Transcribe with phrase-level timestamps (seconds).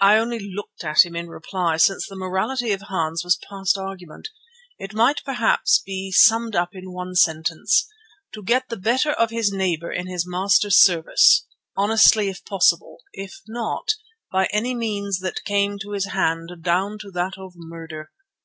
[0.00, 4.28] I only looked at him in reply, since the morality of Hans was past argument.
[4.78, 7.88] It might perhaps be summed up in one sentence:
[8.34, 11.44] To get the better of his neighbour in his master's service,
[11.76, 13.94] honestly if possible; if not,
[14.30, 18.12] by any means that came to his hand down to that of murder.